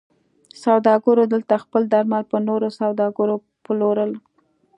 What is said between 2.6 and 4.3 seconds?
سوداګرو پلورل.